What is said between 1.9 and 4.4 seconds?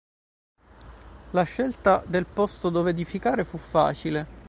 del posto dove edificare fu facile.